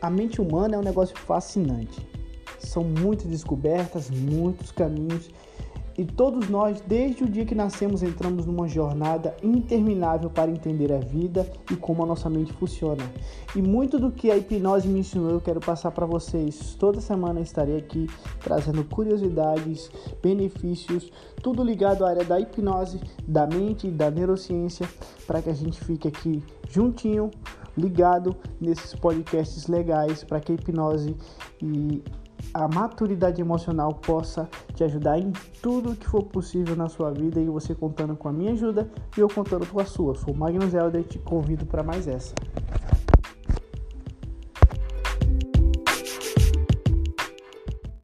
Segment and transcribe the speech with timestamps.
[0.00, 2.06] A mente humana é um negócio fascinante.
[2.58, 5.30] São muitas descobertas, muitos caminhos
[5.98, 10.98] e todos nós, desde o dia que nascemos, entramos numa jornada interminável para entender a
[10.98, 13.02] vida e como a nossa mente funciona.
[13.54, 16.76] E muito do que a hipnose me ensinou, eu quero passar para vocês.
[16.78, 18.06] Toda semana estarei aqui
[18.40, 19.90] trazendo curiosidades,
[20.22, 21.10] benefícios,
[21.42, 24.86] tudo ligado à área da hipnose, da mente, da neurociência,
[25.26, 27.30] para que a gente fique aqui juntinho,
[27.76, 31.16] ligado nesses podcasts legais, para que a hipnose
[31.62, 32.02] e
[32.52, 37.46] a maturidade emocional possa te ajudar em tudo que for possível na sua vida e
[37.46, 40.14] você contando com a minha ajuda e eu contando com a sua.
[40.14, 42.34] sou Magnus Helder e te convido para mais essa.